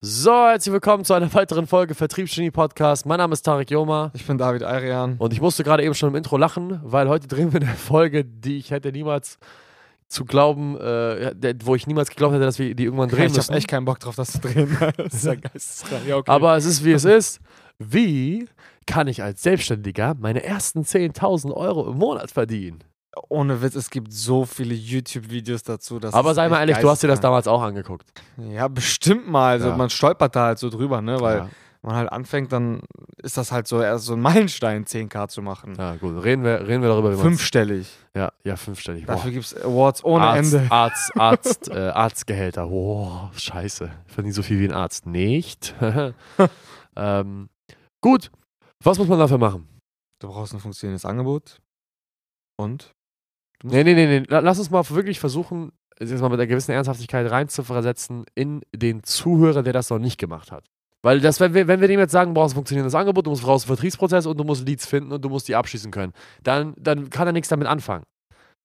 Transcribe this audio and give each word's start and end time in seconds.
So, 0.00 0.30
herzlich 0.30 0.72
willkommen 0.72 1.04
zu 1.04 1.12
einer 1.12 1.34
weiteren 1.34 1.66
Folge 1.66 1.92
Vertriebsgenie 1.96 2.52
Podcast. 2.52 3.04
Mein 3.04 3.18
Name 3.18 3.32
ist 3.32 3.42
Tarek 3.42 3.68
Joma 3.68 4.12
Ich 4.14 4.24
bin 4.24 4.38
David 4.38 4.62
Arian. 4.62 5.16
und 5.18 5.32
ich 5.32 5.40
musste 5.40 5.64
gerade 5.64 5.82
eben 5.82 5.92
schon 5.92 6.10
im 6.10 6.14
Intro 6.14 6.36
lachen, 6.36 6.78
weil 6.84 7.08
heute 7.08 7.26
drehen 7.26 7.52
wir 7.52 7.60
eine 7.60 7.74
Folge, 7.74 8.24
die 8.24 8.58
ich 8.58 8.70
hätte 8.70 8.92
niemals 8.92 9.38
zu 10.06 10.24
glauben, 10.24 10.76
äh, 10.78 11.34
wo 11.64 11.74
ich 11.74 11.88
niemals 11.88 12.10
geglaubt 12.10 12.32
hätte, 12.32 12.44
dass 12.44 12.60
wir 12.60 12.76
die 12.76 12.84
irgendwann 12.84 13.08
drehen 13.08 13.26
ich 13.26 13.34
müssen. 13.34 13.48
habe 13.48 13.58
echt 13.58 13.66
keinen 13.66 13.86
Bock 13.86 13.98
drauf, 13.98 14.14
das 14.14 14.30
zu 14.30 14.38
drehen. 14.38 14.78
das 14.96 15.14
ist 15.14 15.24
ja 15.24 15.34
geisteskrank. 15.34 16.06
Ja, 16.06 16.16
okay. 16.18 16.30
Aber 16.30 16.56
es 16.56 16.64
ist 16.64 16.84
wie 16.84 16.92
es 16.92 17.04
ist. 17.04 17.40
Wie 17.80 18.48
kann 18.86 19.08
ich 19.08 19.24
als 19.24 19.42
Selbstständiger 19.42 20.14
meine 20.20 20.44
ersten 20.44 20.82
10.000 20.82 21.52
Euro 21.52 21.90
im 21.90 21.98
Monat 21.98 22.30
verdienen? 22.30 22.84
Ohne 23.28 23.60
Witz, 23.62 23.74
es 23.74 23.90
gibt 23.90 24.12
so 24.12 24.44
viele 24.44 24.74
YouTube-Videos 24.74 25.62
dazu. 25.62 26.00
Aber 26.12 26.34
sei 26.34 26.48
mal 26.48 26.60
ehrlich, 26.60 26.78
du 26.78 26.88
hast 26.88 27.02
dir 27.02 27.08
das 27.08 27.20
damals 27.20 27.46
auch 27.48 27.62
angeguckt. 27.62 28.10
Ja, 28.36 28.68
bestimmt 28.68 29.28
mal. 29.28 29.52
Also 29.52 29.68
Ja. 29.68 29.76
man 29.76 29.90
stolpert 29.90 30.34
da 30.36 30.46
halt 30.46 30.58
so 30.58 30.70
drüber, 30.70 31.00
ne? 31.02 31.20
Weil 31.20 31.36
ja. 31.38 31.48
man 31.82 31.96
halt 31.96 32.12
anfängt, 32.12 32.52
dann 32.52 32.80
ist 33.22 33.36
das 33.36 33.50
halt 33.52 33.66
so 33.66 33.80
erst 33.82 34.04
so 34.06 34.14
ein 34.14 34.20
Meilenstein, 34.20 34.84
10k 34.84 35.28
zu 35.28 35.42
machen. 35.42 35.74
ja, 35.78 35.96
gut. 35.96 36.22
Reden 36.22 36.44
wir, 36.44 36.66
reden 36.66 36.82
wir 36.82 36.88
darüber, 36.88 37.12
Fünfstellig. 37.16 37.88
Ja, 38.14 38.32
ja, 38.44 38.56
fünfstellig. 38.56 39.06
Boah. 39.06 39.12
Dafür 39.14 39.30
gibt 39.32 39.44
es 39.44 39.56
Awards 39.62 40.04
ohne 40.04 40.24
Arzt, 40.24 40.54
Ende. 40.54 40.70
Arzt, 40.72 41.12
Arzt, 41.16 41.68
äh, 41.70 41.88
Arztgehälter. 41.90 42.68
Oh, 42.68 43.30
scheiße. 43.34 43.90
Ich 44.06 44.12
verdiene 44.12 44.34
so 44.34 44.42
viel 44.42 44.58
wie 44.60 44.64
ein 44.66 44.74
Arzt. 44.74 45.06
Nicht. 45.06 45.74
ähm, 46.96 47.48
gut. 48.00 48.30
Was 48.82 48.98
muss 48.98 49.08
man 49.08 49.18
dafür 49.18 49.38
machen? 49.38 49.68
Du 50.20 50.28
brauchst 50.28 50.52
ein 50.54 50.60
funktionierendes 50.60 51.04
Angebot. 51.04 51.58
Und? 52.56 52.92
Nee, 53.62 53.84
nee, 53.84 53.94
nee, 53.94 54.06
nee. 54.06 54.26
La- 54.28 54.40
Lass 54.40 54.58
uns 54.58 54.70
mal 54.70 54.88
wirklich 54.90 55.18
versuchen, 55.20 55.72
jetzt 55.98 56.12
mal 56.20 56.28
mit 56.28 56.38
einer 56.38 56.46
gewissen 56.46 56.72
Ernsthaftigkeit 56.72 57.30
reinzuversetzen 57.30 58.24
in 58.34 58.62
den 58.74 59.02
Zuhörer, 59.02 59.62
der 59.62 59.72
das 59.72 59.90
noch 59.90 59.98
nicht 59.98 60.18
gemacht 60.18 60.52
hat. 60.52 60.64
Weil 61.02 61.20
das, 61.20 61.38
wenn 61.40 61.54
wir, 61.54 61.68
wenn 61.68 61.80
wir 61.80 61.88
dem 61.88 62.00
jetzt 62.00 62.12
sagen, 62.12 62.34
du 62.34 62.40
brauchst 62.40 62.54
ein 62.54 62.56
funktionierendes 62.56 62.94
Angebot, 62.94 63.26
du 63.26 63.30
musst 63.30 63.46
raus 63.46 63.62
einen 63.64 63.68
Vertriebsprozess 63.68 64.26
und 64.26 64.36
du 64.38 64.44
musst 64.44 64.66
Leads 64.66 64.86
finden 64.86 65.12
und 65.12 65.24
du 65.24 65.28
musst 65.28 65.46
die 65.48 65.54
abschließen 65.54 65.90
können, 65.90 66.12
dann, 66.42 66.74
dann 66.76 67.08
kann 67.10 67.26
er 67.28 67.32
nichts 67.32 67.48
damit 67.48 67.68
anfangen. 67.68 68.04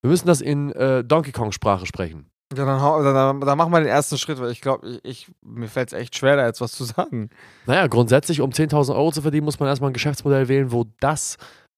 Wir 0.02 0.09
müssen 0.09 0.27
das 0.27 0.41
in 0.41 0.72
äh, 0.72 1.03
Donkey 1.03 1.31
Kong-Sprache 1.31 1.85
sprechen. 1.85 2.30
Ja, 2.55 2.66
dann, 2.66 3.03
dann, 3.03 3.41
dann, 3.41 3.57
machen 3.57 3.72
wir 3.72 3.80
den 3.80 3.88
ersten 3.88 4.17
Schritt, 4.17 4.39
weil 4.39 4.52
ich 4.52 4.61
glaube, 4.61 4.88
ich, 4.88 5.00
ich, 5.03 5.31
mir 5.44 5.67
fällt 5.67 5.91
es 5.91 5.94
echt 5.94 6.16
schwer, 6.17 6.35
da 6.35 6.45
jetzt 6.45 6.61
was 6.61 6.73
zu 6.73 6.83
sagen. 6.83 7.30
Naja, 7.66 7.88
grundsätzlich, 7.88 8.41
um 8.41 8.52
10.000 8.52 8.94
Euro 8.95 9.11
zu 9.11 9.22
verdienen, 9.22 9.45
muss 9.45 9.59
man 9.59 9.69
erstmal 9.69 9.89
ein 9.89 9.94
Geschäftsmodell 9.94 10.47
wählen, 10.50 10.72
wo 10.72 10.85
das 11.00 11.38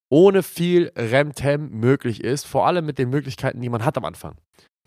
ohne 0.09 0.43
viel 0.43 0.91
Remtem 0.95 1.69
möglich 1.71 2.23
ist. 2.23 2.45
Vor 2.45 2.67
allem 2.67 2.85
mit 2.85 2.97
den 2.97 3.09
Möglichkeiten, 3.09 3.61
die 3.61 3.69
man 3.69 3.85
hat 3.85 3.97
am 3.97 4.05
Anfang. 4.05 4.35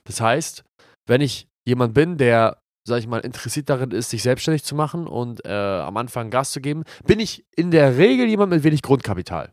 Das 0.05 0.21
heißt, 0.21 0.65
wenn 1.07 1.21
ich 1.21 1.49
jemand 1.65 1.95
bin, 1.95 2.17
der, 2.17 2.59
sag 2.85 2.99
ich 2.99 3.07
mal, 3.07 3.21
interessiert 3.21 3.69
darin 3.69 3.91
ist, 3.91 4.11
sich 4.11 4.23
selbstständig 4.23 4.65
zu 4.65 4.75
machen 4.75 5.07
und 5.07 5.45
äh, 5.45 5.51
am 5.51 5.97
Anfang 5.97 6.31
Gas 6.31 6.53
zu 6.53 6.61
geben, 6.61 6.85
bin 7.05 7.21
ich 7.21 7.45
in 7.57 7.71
der 7.71 7.97
Regel 7.97 8.27
jemand 8.29 8.51
mit 8.51 8.65
wenig 8.65 8.83
Grundkapital. 8.83 9.53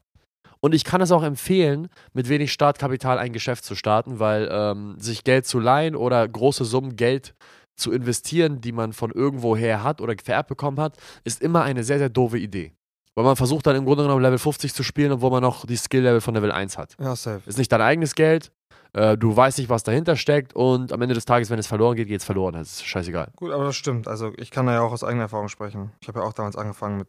Und 0.61 0.73
ich 0.73 0.83
kann 0.83 1.01
es 1.01 1.11
auch 1.11 1.23
empfehlen, 1.23 1.89
mit 2.13 2.29
wenig 2.29 2.51
Startkapital 2.51 3.19
ein 3.19 3.33
Geschäft 3.33 3.65
zu 3.65 3.75
starten, 3.75 4.19
weil 4.19 4.49
ähm, 4.51 4.95
sich 4.97 5.23
Geld 5.23 5.45
zu 5.45 5.59
leihen 5.59 5.95
oder 5.95 6.27
große 6.27 6.65
Summen 6.65 6.95
Geld 6.95 7.35
zu 7.75 7.91
investieren, 7.91 8.61
die 8.61 8.71
man 8.71 8.93
von 8.93 9.11
irgendwoher 9.11 9.83
hat 9.83 10.01
oder 10.01 10.15
vererbt 10.23 10.49
bekommen 10.49 10.79
hat, 10.79 10.97
ist 11.23 11.41
immer 11.41 11.63
eine 11.63 11.83
sehr, 11.83 11.99
sehr 11.99 12.09
doofe 12.09 12.39
Idee. 12.39 12.71
Weil 13.15 13.23
man 13.23 13.35
versucht 13.37 13.65
dann 13.65 13.75
im 13.77 13.85
Grunde 13.85 14.03
genommen 14.03 14.21
Level 14.21 14.37
50 14.37 14.73
zu 14.73 14.83
spielen, 14.83 15.11
obwohl 15.13 15.31
man 15.31 15.41
noch 15.41 15.65
die 15.65 15.77
Skill-Level 15.77 16.19
von 16.21 16.33
Level 16.33 16.51
1 16.51 16.77
hat. 16.77 16.95
Ja, 16.99 17.15
safe. 17.15 17.41
Ist 17.45 17.57
nicht 17.57 17.71
dein 17.71 17.81
eigenes 17.81 18.13
Geld, 18.13 18.51
äh, 18.91 19.17
du 19.17 19.35
weißt 19.35 19.57
nicht, 19.57 19.69
was 19.69 19.83
dahinter 19.83 20.15
steckt 20.17 20.53
und 20.53 20.91
am 20.91 21.01
Ende 21.01 21.15
des 21.15 21.23
Tages, 21.25 21.49
wenn 21.49 21.57
es 21.59 21.67
verloren 21.67 21.95
geht, 21.95 22.07
geht 22.09 22.19
es 22.19 22.25
verloren. 22.25 22.53
Das 22.53 22.73
ist 22.73 22.85
scheißegal. 22.85 23.31
Gut, 23.37 23.51
aber 23.51 23.63
das 23.63 23.75
stimmt. 23.77 24.07
Also 24.09 24.33
ich 24.37 24.51
kann 24.51 24.65
da 24.65 24.73
ja 24.73 24.81
auch 24.81 24.91
aus 24.91 25.03
eigener 25.03 25.23
Erfahrung 25.23 25.47
sprechen. 25.47 25.91
Ich 26.01 26.07
habe 26.09 26.19
ja 26.19 26.25
auch 26.25 26.33
damals 26.33 26.55
angefangen 26.57 26.97
mit 26.97 27.07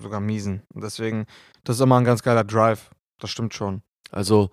sogar 0.00 0.20
Miesen. 0.20 0.62
Und 0.74 0.84
deswegen, 0.84 1.26
das 1.64 1.76
ist 1.76 1.82
immer 1.82 1.98
ein 1.98 2.04
ganz 2.04 2.22
geiler 2.22 2.44
Drive. 2.44 2.90
Das 3.20 3.30
stimmt 3.30 3.52
schon. 3.52 3.82
Also 4.12 4.50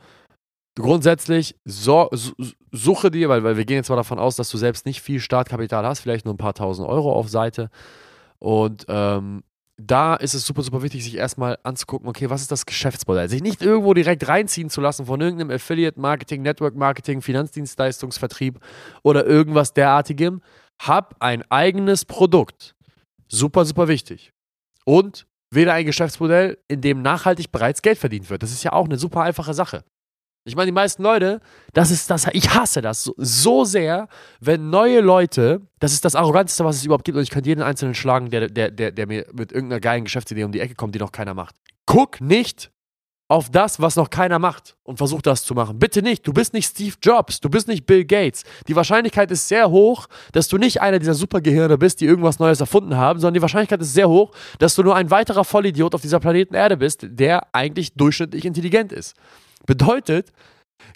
grundsätzlich 0.76 1.56
so, 1.66 2.10
su- 2.12 2.34
suche 2.72 3.12
dir, 3.12 3.30
weil, 3.30 3.44
weil 3.44 3.58
wir 3.58 3.66
gehen 3.66 3.78
jetzt 3.78 3.90
mal 3.90 3.96
davon 3.96 4.20
aus, 4.20 4.36
dass 4.36 4.50
du 4.50 4.58
selbst 4.58 4.86
nicht 4.86 5.02
viel 5.02 5.20
Startkapital 5.20 5.86
hast, 5.86 6.00
vielleicht 6.02 6.26
nur 6.26 6.34
ein 6.34 6.38
paar 6.38 6.54
tausend 6.54 6.88
Euro 6.88 7.14
auf 7.14 7.30
Seite. 7.30 7.70
Und 8.40 8.86
ähm, 8.90 9.44
da 9.78 10.16
ist 10.16 10.34
es 10.34 10.46
super, 10.46 10.62
super 10.62 10.82
wichtig, 10.82 11.04
sich 11.04 11.16
erstmal 11.16 11.58
anzugucken, 11.64 12.08
okay, 12.08 12.30
was 12.30 12.42
ist 12.42 12.52
das 12.52 12.66
Geschäftsmodell? 12.66 13.30
Sich 13.30 13.42
nicht 13.42 13.62
irgendwo 13.62 13.94
direkt 13.94 14.28
reinziehen 14.28 14.70
zu 14.70 14.80
lassen 14.80 15.06
von 15.06 15.20
irgendeinem 15.20 15.52
Affiliate 15.52 16.00
Marketing, 16.00 16.42
Network 16.42 16.76
Marketing, 16.76 17.22
Finanzdienstleistungsvertrieb 17.22 18.60
oder 19.04 19.26
irgendwas 19.26 19.74
derartigem. 19.74 20.42
Hab 20.82 21.16
ein 21.20 21.44
eigenes 21.52 22.06
Produkt. 22.06 22.76
Super, 23.28 23.66
super 23.66 23.88
wichtig. 23.88 24.32
Und 24.86 25.28
wähle 25.52 25.74
ein 25.74 25.86
Geschäftsmodell, 25.86 26.58
in 26.68 26.82
dem 26.82 27.02
nachhaltig 27.02 27.52
bereits 27.52 27.82
Geld 27.82 27.98
verdient 27.98 28.30
wird. 28.30 28.44
Das 28.44 28.52
ist 28.52 28.64
ja 28.64 28.74
auch 28.74 28.86
eine 28.86 28.98
super 28.98 29.22
einfache 29.24 29.54
Sache. 29.54 29.84
Ich 30.48 30.56
meine, 30.56 30.68
die 30.68 30.74
meisten 30.74 31.02
Leute, 31.02 31.42
das 31.74 31.90
ist 31.90 32.08
das, 32.12 32.28
ich 32.32 32.54
hasse 32.54 32.84
das 32.84 33.04
so, 33.04 33.16
so 33.18 33.66
sehr, 33.66 34.08
wenn 34.40 34.70
neue 34.70 35.02
Leute, 35.02 35.62
das 35.80 35.92
ist 35.92 36.06
das 36.06 36.14
Arroganteste, 36.14 36.64
was 36.64 36.76
es 36.76 36.86
überhaupt 36.86 37.04
gibt, 37.04 37.18
und 37.18 37.24
ich 37.24 37.32
könnte 37.32 37.50
jeden 37.50 37.64
Einzelnen 37.64 37.96
schlagen, 37.96 38.30
der, 38.30 38.48
der, 38.48 38.70
der, 38.70 38.92
der 38.92 39.08
mir 39.08 39.26
mit 39.34 39.52
irgendeiner 39.52 39.80
geilen 39.80 40.04
Geschäftsidee 40.04 40.44
um 40.44 40.52
die 40.52 40.60
Ecke 40.60 40.76
kommt, 40.76 40.94
die 40.94 41.00
noch 41.00 41.12
keiner 41.12 41.34
macht. 41.34 41.56
Guck 41.88 42.22
nicht 42.22 42.70
auf 43.28 43.50
das, 43.50 43.80
was 43.80 43.96
noch 43.96 44.12
keiner 44.12 44.38
macht 44.38 44.76
und 44.84 44.98
versuch 44.98 45.24
das 45.24 45.44
zu 45.44 45.56
machen. 45.56 45.80
Bitte 45.80 46.04
nicht. 46.04 46.28
Du 46.28 46.32
bist 46.32 46.54
nicht 46.54 46.68
Steve 46.68 46.96
Jobs, 47.02 47.40
du 47.40 47.50
bist 47.50 47.68
nicht 47.68 47.88
Bill 47.88 48.06
Gates. 48.06 48.44
Die 48.68 48.76
Wahrscheinlichkeit 48.76 49.32
ist 49.32 49.48
sehr 49.48 49.72
hoch, 49.72 50.06
dass 50.32 50.48
du 50.48 50.60
nicht 50.60 50.80
einer 50.80 51.00
dieser 51.00 51.16
Supergehirne 51.16 51.80
bist, 51.80 52.02
die 52.02 52.06
irgendwas 52.06 52.38
Neues 52.38 52.60
erfunden 52.60 52.96
haben, 52.96 53.20
sondern 53.20 53.34
die 53.34 53.42
Wahrscheinlichkeit 53.42 53.82
ist 53.82 53.96
sehr 53.96 54.10
hoch, 54.10 54.32
dass 54.60 54.76
du 54.76 54.84
nur 54.84 54.96
ein 54.96 55.10
weiterer 55.10 55.44
Vollidiot 55.44 55.96
auf 55.96 56.02
dieser 56.02 56.20
Planeten 56.20 56.54
Erde 56.54 56.78
bist, 56.78 57.08
der 57.10 57.48
eigentlich 57.52 57.94
durchschnittlich 57.94 58.46
intelligent 58.46 58.94
ist. 58.94 59.16
Bedeutet, 59.66 60.32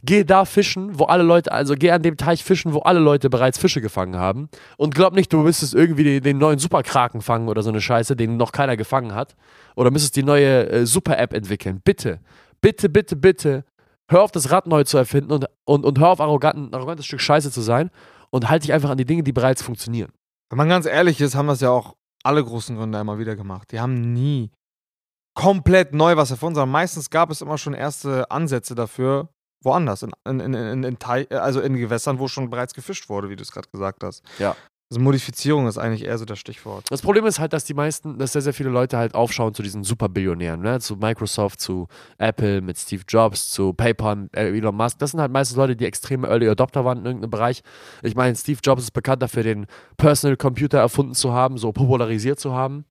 geh 0.04 0.24
da 0.24 0.46
fischen, 0.46 1.00
wo 1.00 1.06
alle 1.06 1.24
Leute, 1.24 1.52
also 1.52 1.76
geh 1.76 1.92
an 1.92 2.02
dem 2.02 2.18
Teich 2.18 2.44
fischen, 2.44 2.74
wo 2.74 2.80
alle 2.80 3.00
Leute 3.00 3.30
bereits 3.30 3.58
Fische 3.58 3.82
gefangen 3.82 4.18
haben. 4.18 4.50
Und 4.78 4.96
glaub 4.96 5.14
nicht, 5.14 5.32
du 5.34 5.38
müsstest 5.40 5.74
irgendwie 5.74 6.04
den, 6.04 6.24
den 6.24 6.38
neuen 6.38 6.60
Superkraken 6.60 7.22
fangen 7.22 7.50
oder 7.50 7.62
so 7.62 7.70
eine 7.70 7.82
Scheiße, 7.82 8.16
den 8.16 8.38
noch 8.38 8.52
keiner 8.52 8.78
gefangen 8.78 9.14
hat. 9.16 9.36
Oder 9.76 9.92
müsstest 9.92 10.16
die 10.16 10.24
neue 10.24 10.70
äh, 10.70 10.86
Super-App 10.86 11.34
entwickeln. 11.34 11.82
Bitte, 11.84 12.20
bitte, 12.62 12.90
bitte, 12.90 13.16
bitte, 13.16 13.64
hör 14.10 14.24
auf, 14.24 14.32
das 14.32 14.52
Rad 14.52 14.68
neu 14.68 14.84
zu 14.84 14.98
erfinden 14.98 15.32
und, 15.32 15.46
und, 15.66 15.86
und 15.86 16.00
hör 16.00 16.10
auf, 16.10 16.22
arrogant, 16.22 16.58
ein 16.58 16.74
arrogantes 16.74 17.06
Stück 17.06 17.22
Scheiße 17.22 17.52
zu 17.52 17.62
sein 17.62 17.90
und 18.30 18.50
halt 18.50 18.64
dich 18.64 18.74
einfach 18.74 18.90
an 18.90 18.98
die 18.98 19.06
Dinge, 19.06 19.24
die 19.24 19.32
bereits 19.32 19.62
funktionieren. 19.62 20.12
Wenn 20.50 20.58
man 20.58 20.70
ganz 20.70 20.86
ehrlich 20.86 21.22
ist, 21.22 21.36
haben 21.36 21.48
das 21.48 21.62
ja 21.62 21.70
auch 21.70 21.96
alle 22.24 22.44
großen 22.44 22.76
Gründer 22.76 23.00
immer 23.00 23.20
wieder 23.20 23.36
gemacht. 23.36 23.72
Die 23.72 23.80
haben 23.80 24.14
nie 24.14 24.52
komplett 25.36 25.94
neu 25.94 26.16
was 26.18 26.32
erfunden, 26.32 26.56
sondern 26.56 26.72
meistens 26.72 27.10
gab 27.10 27.32
es 27.32 27.42
immer 27.42 27.58
schon 27.58 27.74
erste 27.74 28.30
Ansätze 28.32 28.76
dafür 28.76 29.30
woanders, 29.62 30.04
in, 30.04 30.12
in, 30.26 30.40
in, 30.40 30.54
in, 30.54 30.84
in 30.84 31.00
Tei- 31.00 31.28
äh, 31.30 31.36
also 31.36 31.60
in 31.60 31.76
Gewässern, 31.76 32.20
wo 32.20 32.28
schon 32.28 32.50
bereits 32.50 32.74
gefischt 32.74 33.10
wurde, 33.10 33.30
wie 33.30 33.36
du 33.36 33.42
es 33.42 33.52
gerade 33.52 33.68
gesagt 33.72 34.04
hast. 34.04 34.24
Ja. 34.38 34.56
Also 34.92 35.02
Modifizierung 35.02 35.68
ist 35.68 35.78
eigentlich 35.78 36.06
eher 36.06 36.18
so 36.18 36.26
das 36.26 36.40
Stichwort. 36.40 36.86
Das 36.90 37.04
Problem 37.04 37.26
ist 37.28 37.38
halt, 37.38 37.54
dass 37.54 37.64
die 37.64 37.76
meisten, 37.76 38.18
dass 38.18 38.32
sehr, 38.32 38.42
sehr 38.42 38.54
viele 38.56 38.70
Leute 38.70 38.98
halt 38.98 39.14
aufschauen 39.14 39.54
zu 39.54 39.62
diesen 39.62 39.84
Superbillionären, 39.84 40.62
ne? 40.62 40.80
zu 40.80 40.96
Microsoft, 40.96 41.60
zu 41.62 41.88
Apple, 42.18 42.62
mit 42.62 42.78
Steve 42.80 43.04
Jobs, 43.08 43.52
zu 43.52 43.74
PayPal, 43.74 44.30
äh, 44.32 44.48
Elon 44.48 44.76
Musk. 44.76 44.98
Das 44.98 45.12
sind 45.12 45.20
halt 45.20 45.32
meistens 45.32 45.58
Leute, 45.58 45.76
die 45.76 45.86
extreme 45.86 46.28
Early 46.28 46.50
Adopter 46.50 46.86
waren 46.86 47.00
in 47.00 47.06
irgendeinem 47.06 47.30
Bereich. 47.30 47.62
Ich 48.02 48.16
meine, 48.16 48.36
Steve 48.36 48.62
Jobs 48.64 48.84
ist 48.84 48.92
bekannt 48.92 49.22
dafür, 49.22 49.44
den 49.44 49.68
Personal 49.98 50.38
Computer 50.38 50.80
erfunden 50.80 51.14
zu 51.14 51.34
haben, 51.34 51.60
so 51.60 51.72
popularisiert 51.72 52.40
zu 52.40 52.54
haben. 52.54 52.86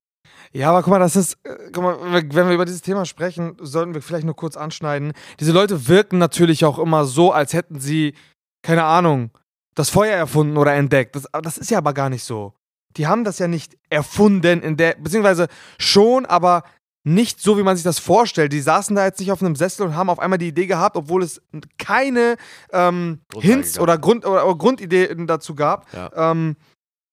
Ja, 0.51 0.69
aber 0.69 0.81
guck 0.83 0.91
mal, 0.91 0.99
das 0.99 1.15
ist, 1.15 1.37
äh, 1.43 1.69
guck 1.73 1.83
mal, 1.83 1.97
wenn 2.11 2.47
wir 2.47 2.53
über 2.53 2.65
dieses 2.65 2.81
Thema 2.81 3.05
sprechen, 3.05 3.55
sollten 3.61 3.93
wir 3.93 4.01
vielleicht 4.01 4.25
nur 4.25 4.35
kurz 4.35 4.57
anschneiden. 4.57 5.13
Diese 5.39 5.51
Leute 5.51 5.87
wirken 5.87 6.17
natürlich 6.17 6.65
auch 6.65 6.79
immer 6.79 7.05
so, 7.05 7.31
als 7.31 7.53
hätten 7.53 7.79
sie, 7.79 8.13
keine 8.61 8.83
Ahnung, 8.83 9.31
das 9.75 9.89
Feuer 9.89 10.15
erfunden 10.15 10.57
oder 10.57 10.73
entdeckt. 10.73 11.15
Das, 11.15 11.25
das 11.43 11.57
ist 11.57 11.71
ja 11.71 11.77
aber 11.77 11.93
gar 11.93 12.09
nicht 12.09 12.23
so. 12.23 12.53
Die 12.97 13.07
haben 13.07 13.23
das 13.23 13.39
ja 13.39 13.47
nicht 13.47 13.77
erfunden 13.89 14.61
in 14.61 14.75
der, 14.77 14.95
beziehungsweise 14.99 15.47
schon, 15.77 16.25
aber 16.25 16.63
nicht 17.05 17.39
so, 17.39 17.57
wie 17.57 17.63
man 17.63 17.77
sich 17.77 17.83
das 17.85 17.97
vorstellt. 17.99 18.51
Die 18.51 18.59
saßen 18.59 18.95
da 18.95 19.05
jetzt 19.05 19.19
nicht 19.19 19.31
auf 19.31 19.41
einem 19.41 19.55
Sessel 19.55 19.85
und 19.85 19.95
haben 19.95 20.09
auf 20.09 20.19
einmal 20.19 20.37
die 20.37 20.49
Idee 20.49 20.65
gehabt, 20.67 20.97
obwohl 20.97 21.23
es 21.23 21.41
keine 21.77 22.35
ähm, 22.73 23.21
Hints 23.39 23.79
oder, 23.79 23.97
Grund, 23.97 24.25
oder, 24.25 24.45
oder 24.45 24.57
Grundideen 24.57 25.25
dazu 25.27 25.55
gab, 25.55 25.91
Ja. 25.93 26.31
ähm, 26.31 26.57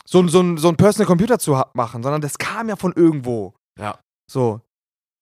so, 0.06 0.20
ein- 0.20 0.28
so, 0.28 0.40
ein- 0.40 0.56
so 0.56 0.68
ein 0.68 0.76
Personal 0.76 1.06
Computer 1.06 1.38
zu 1.38 1.60
machen, 1.74 2.02
sondern 2.02 2.20
das 2.22 2.38
kam 2.38 2.68
ja 2.68 2.76
von 2.76 2.92
irgendwo. 2.94 3.54
Ja. 3.78 3.98
So. 4.30 4.60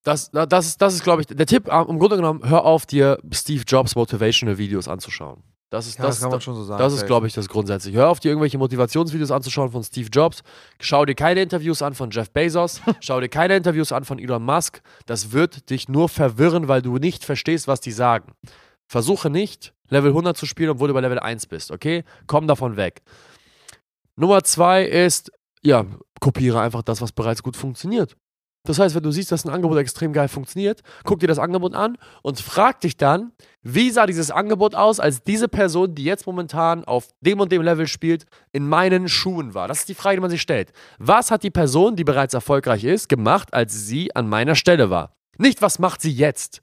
Das, 0.05 0.31
das 0.31 0.67
ist, 0.67 0.83
das 0.83 0.95
ist 0.95 1.03
glaube 1.03 1.23
ich, 1.23 1.27
der 1.29 1.47
Tipp, 1.47 1.67
äh, 1.69 1.81
im 1.89 1.99
Grunde 1.99 2.17
genommen, 2.17 2.47
hör 2.49 2.65
auf, 2.65 2.85
dir 2.85 3.19
Steve 3.33 3.65
Jobs 3.67 3.95
Motivational 3.97 4.59
Videos 4.59 4.87
anzuschauen. 4.87 5.43
Das 5.71 5.87
ist, 5.87 5.99
Ja, 5.99 6.05
das, 6.05 6.17
das 6.17 6.23
kann 6.23 6.31
man 6.31 6.41
schon 6.43 6.55
so 6.55 6.63
sagen. 6.63 6.79
Das 6.79 6.93
ist, 6.93 7.07
glaube 7.07 7.27
ich, 7.27 7.33
das 7.33 7.49
grundsätzlich. 7.49 7.97
Hör 7.97 8.09
auf, 8.11 8.21
dir 8.21 8.29
irgendwelche 8.29 8.59
Motivationsvideos 8.59 9.31
anzuschauen 9.33 9.73
von 9.73 9.83
Steve 9.83 10.09
Jobs. 10.13 10.43
Schau 10.79 11.05
dir 11.07 11.15
keine 11.17 11.41
Interviews 11.43 11.81
an 11.83 11.95
von 11.95 12.11
Jeff 12.11 12.31
Bezos. 12.31 12.81
Schau 13.01 13.19
dir 13.19 13.29
keine 13.31 13.57
Interviews 13.57 13.91
an 13.93 14.05
von 14.05 14.19
Elon 14.19 14.45
Musk. 14.45 14.83
Das 15.07 15.33
wird 15.33 15.71
dich 15.71 15.89
nur 15.89 16.09
verwirren, 16.11 16.69
weil 16.69 16.83
du 16.83 16.99
nicht 16.99 17.25
verstehst, 17.25 17.67
was 17.67 17.81
die 17.81 17.91
sagen. 17.93 18.35
Versuche 18.87 19.31
nicht, 19.31 19.73
Level 19.89 20.11
100 20.11 20.37
zu 20.37 20.45
spielen, 20.47 20.71
obwohl 20.71 20.89
du 20.89 20.95
bei 20.95 21.01
Level 21.01 21.19
1 21.19 21.47
bist, 21.47 21.71
okay? 21.73 22.05
Komm 22.27 22.47
davon 22.47 22.77
weg. 22.77 23.03
Nummer 24.17 24.45
zwei 24.45 24.85
ist, 24.85 25.33
ja, 25.63 25.85
kopiere 26.21 26.61
einfach 26.61 26.83
das, 26.83 27.01
was 27.01 27.13
bereits 27.13 27.43
gut 27.43 27.57
funktioniert. 27.57 28.17
Das 28.67 28.79
heißt, 28.79 28.95
wenn 28.95 29.03
du 29.03 29.11
siehst, 29.11 29.31
dass 29.31 29.45
ein 29.45 29.51
Angebot 29.51 29.77
extrem 29.77 30.15
geil 30.15 30.29
funktioniert, 30.29 30.81
guck 31.05 31.21
dir 31.21 31.27
das 31.27 31.39
Angebot 31.39 31.75
an 31.75 31.99
und 32.23 32.41
frag 32.41 32.81
dich 32.81 32.97
dann, 32.97 33.33
wie 33.63 33.91
sah 33.91 34.07
dieses 34.07 34.31
Angebot 34.31 34.75
aus, 34.75 35.01
als 35.01 35.23
diese 35.23 35.49
Person, 35.49 35.95
die 35.95 36.05
jetzt 36.05 36.27
momentan 36.27 36.83
auf 36.85 37.09
dem 37.21 37.41
und 37.41 37.53
dem 37.53 37.61
Level 37.61 37.87
spielt, 37.87 38.25
in 38.53 38.67
meinen 38.67 39.09
Schuhen 39.09 39.53
war? 39.53 39.69
Das 39.69 39.81
ist 39.81 39.91
die 39.91 39.95
Frage, 39.95 40.17
die 40.17 40.23
man 40.23 40.31
sich 40.31 40.41
stellt. 40.41 40.73
Was 40.99 41.31
hat 41.31 41.43
die 41.43 41.51
Person, 41.51 41.95
die 41.95 42.05
bereits 42.05 42.33
erfolgreich 42.33 42.85
ist, 42.85 43.11
gemacht, 43.11 43.53
als 43.53 43.87
sie 43.87 44.17
an 44.17 44.29
meiner 44.31 44.55
Stelle 44.55 44.89
war? 44.89 45.15
Nicht, 45.37 45.61
was 45.61 45.79
macht 45.79 46.01
sie 46.01 46.13
jetzt? 46.13 46.63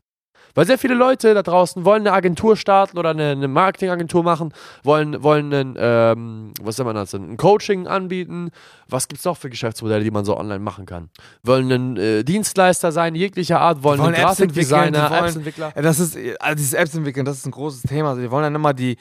Weil 0.55 0.65
sehr 0.65 0.77
viele 0.77 0.93
Leute 0.95 1.33
da 1.33 1.41
draußen 1.43 1.85
wollen 1.85 2.01
eine 2.07 2.13
Agentur 2.13 2.55
starten 2.57 2.97
oder 2.97 3.11
eine, 3.11 3.29
eine 3.31 3.47
Marketingagentur 3.47 4.23
machen, 4.23 4.53
wollen, 4.83 5.21
wollen 5.23 5.53
einen, 5.53 5.75
ähm, 5.77 6.53
was 6.61 6.75
soll 6.75 6.85
man 6.85 6.95
das, 6.95 7.13
ein 7.13 7.37
Coaching 7.37 7.87
anbieten. 7.87 8.49
Was 8.89 9.07
gibt 9.07 9.19
es 9.19 9.25
noch 9.25 9.37
für 9.37 9.49
Geschäftsmodelle, 9.49 10.03
die 10.03 10.11
man 10.11 10.25
so 10.25 10.37
online 10.37 10.59
machen 10.59 10.85
kann? 10.85 11.09
Wollen 11.43 11.71
ein 11.71 11.97
äh, 11.97 12.23
Dienstleister 12.23 12.91
sein, 12.91 13.15
jeglicher 13.15 13.61
Art, 13.61 13.83
wollen, 13.83 13.99
wollen 13.99 14.15
einen 14.15 14.23
Apps 14.27 14.39
entwickeln, 14.39 14.69
Grafikdesigner, 14.93 15.07
die 15.07 15.13
wollen- 15.13 15.23
Appsentwickler. 15.25 15.73
Ja, 15.75 15.81
Das 15.81 15.99
ist, 15.99 16.17
also 16.39 16.55
dieses 16.55 16.73
Apps 16.73 16.95
entwickeln, 16.95 17.25
das 17.25 17.37
ist 17.37 17.45
ein 17.45 17.51
großes 17.51 17.83
Thema. 17.83 18.09
Also, 18.09 18.21
die 18.21 18.31
wollen 18.31 18.43
dann 18.43 18.55
immer 18.55 18.73
die, 18.73 18.97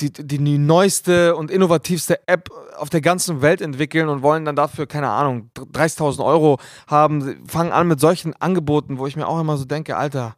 die, 0.00 0.12
die, 0.12 0.38
die 0.38 0.58
neueste 0.58 1.36
und 1.36 1.50
innovativste 1.50 2.18
App 2.26 2.48
auf 2.76 2.90
der 2.90 3.00
ganzen 3.00 3.42
Welt 3.42 3.60
entwickeln 3.60 4.08
und 4.08 4.22
wollen 4.22 4.44
dann 4.44 4.56
dafür, 4.56 4.86
keine 4.86 5.08
Ahnung, 5.08 5.50
30.000 5.56 6.24
Euro 6.24 6.58
haben, 6.88 7.20
Sie 7.22 7.36
fangen 7.46 7.70
an 7.72 7.86
mit 7.86 8.00
solchen 8.00 8.34
Angeboten, 8.40 8.98
wo 8.98 9.06
ich 9.06 9.14
mir 9.16 9.28
auch 9.28 9.40
immer 9.40 9.56
so 9.56 9.64
denke, 9.64 9.96
Alter, 9.96 10.34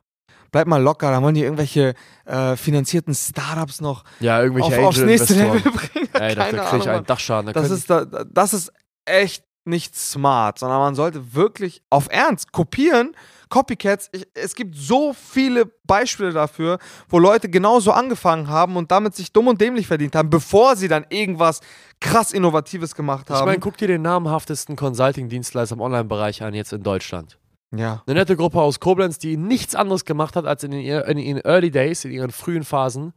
bleib 0.57 0.69
mal 0.69 0.83
locker, 0.83 1.11
dann 1.11 1.23
wollen 1.23 1.35
die 1.35 1.43
irgendwelche 1.43 1.93
äh, 2.25 2.57
finanzierten 2.57 3.15
Startups 3.15 3.83
noch 3.83 4.05
Ja, 4.21 4.41
irgendwelche 4.43 4.79
auf, 4.79 4.87
aufs 4.87 5.01
nächste 5.01 5.35
Level 5.35 5.61
bringen. 5.61 6.09
Ey, 6.15 6.35
dafür 6.35 6.59
Keine 6.59 6.59
kriege 6.71 6.83
ich 6.83 6.89
einen. 6.89 7.05
Dachschaden. 7.05 7.53
Da 7.53 7.61
Das 7.61 7.71
ist, 7.71 7.91
da, 7.91 8.07
das 8.07 8.55
ist 8.55 8.73
echt 9.05 9.45
nicht 9.67 9.95
smart, 9.97 10.59
sondern 10.59 10.79
man 10.79 10.95
sollte 10.95 11.35
wirklich 11.35 11.83
auf 11.91 12.09
Ernst 12.11 12.53
kopieren. 12.53 13.13
Copycats, 13.51 14.09
ich, 14.13 14.27
es 14.33 14.55
gibt 14.55 14.77
so 14.77 15.13
viele 15.13 15.67
Beispiele 15.85 16.33
dafür, 16.33 16.79
wo 17.11 17.19
Leute 17.19 17.51
genauso 17.51 17.93
angefangen 17.93 18.49
haben 18.49 18.77
und 18.77 18.91
damit 18.91 19.15
sich 19.15 19.33
dumm 19.33 19.49
und 19.49 19.61
dämlich 19.61 19.87
verdient 19.87 20.17
haben, 20.17 20.31
bevor 20.31 20.75
sie 20.77 20.89
dann 20.89 21.05
irgendwas 21.11 21.61
krass 22.01 22.33
Innovatives 22.33 22.95
gemacht 22.95 23.27
ich 23.29 23.35
haben. 23.35 23.45
meine, 23.45 23.59
guck 23.59 23.77
dir 23.77 23.89
den 23.89 24.01
namhaftesten 24.01 24.75
Consulting-Dienstleister 24.75 25.75
im 25.75 25.83
Online-Bereich 25.83 26.43
an, 26.43 26.55
jetzt 26.55 26.73
in 26.73 26.83
Deutschland. 26.83 27.39
Ja. 27.75 28.03
Eine 28.07 28.21
nette 28.21 28.37
Gruppe 28.37 28.61
aus 28.61 28.81
Koblenz, 28.81 29.19
die 29.19 29.37
nichts 29.37 29.75
anderes 29.75 30.05
gemacht 30.05 30.37
hat, 30.37 30.47
als 30.47 30.63
in, 30.65 30.71
den, 30.71 30.81
in 30.85 31.19
ihren 31.19 31.41
Early 31.45 31.71
Days, 31.71 32.05
in 32.05 32.13
ihren 32.13 32.31
frühen 32.31 32.65
Phasen, 32.65 33.13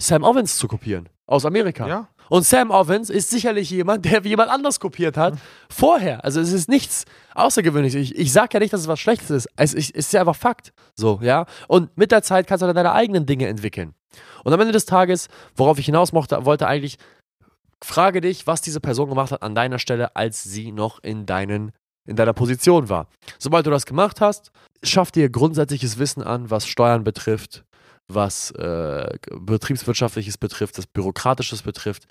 Sam 0.00 0.24
Ovens 0.24 0.56
zu 0.58 0.68
kopieren. 0.68 1.08
Aus 1.26 1.46
Amerika. 1.46 1.88
Ja. 1.88 2.08
Und 2.28 2.44
Sam 2.44 2.70
Ovens 2.70 3.08
ist 3.08 3.30
sicherlich 3.30 3.70
jemand, 3.70 4.04
der 4.04 4.22
jemand 4.22 4.50
anders 4.50 4.80
kopiert 4.80 5.16
hat 5.16 5.34
vorher. 5.70 6.24
Also 6.24 6.40
es 6.40 6.52
ist 6.52 6.68
nichts 6.68 7.04
Außergewöhnliches. 7.34 8.00
Ich, 8.00 8.18
ich 8.18 8.32
sage 8.32 8.50
ja 8.54 8.60
nicht, 8.60 8.72
dass 8.72 8.82
es 8.82 8.88
was 8.88 9.00
Schlechtes 9.00 9.30
ist. 9.30 9.48
Es 9.56 9.72
ist, 9.72 9.90
ist 9.90 10.12
ja 10.12 10.20
einfach 10.20 10.36
Fakt. 10.36 10.72
So, 10.94 11.20
ja. 11.22 11.46
Und 11.68 11.96
mit 11.96 12.12
der 12.12 12.22
Zeit 12.22 12.46
kannst 12.46 12.62
du 12.62 12.66
dann 12.66 12.76
deine 12.76 12.92
eigenen 12.92 13.24
Dinge 13.24 13.46
entwickeln. 13.46 13.94
Und 14.42 14.52
am 14.52 14.60
Ende 14.60 14.72
des 14.72 14.84
Tages, 14.84 15.28
worauf 15.56 15.78
ich 15.78 15.86
hinaus 15.86 16.12
mochte, 16.12 16.44
wollte 16.44 16.66
eigentlich, 16.66 16.98
frage 17.82 18.20
dich, 18.20 18.46
was 18.46 18.60
diese 18.60 18.80
Person 18.80 19.08
gemacht 19.08 19.32
hat 19.32 19.42
an 19.42 19.54
deiner 19.54 19.78
Stelle, 19.78 20.14
als 20.14 20.42
sie 20.42 20.72
noch 20.72 21.02
in 21.02 21.26
deinen 21.26 21.72
in 22.06 22.16
deiner 22.16 22.32
Position 22.32 22.88
war. 22.88 23.08
Sobald 23.38 23.66
du 23.66 23.70
das 23.70 23.86
gemacht 23.86 24.20
hast, 24.20 24.50
schaff 24.82 25.10
dir 25.10 25.28
grundsätzliches 25.28 25.98
Wissen 25.98 26.22
an, 26.22 26.50
was 26.50 26.66
Steuern 26.66 27.04
betrifft, 27.04 27.64
was 28.08 28.50
äh, 28.52 29.18
betriebswirtschaftliches 29.30 30.38
betrifft, 30.38 30.78
das 30.78 30.86
bürokratisches 30.86 31.62
betrifft. 31.62 32.04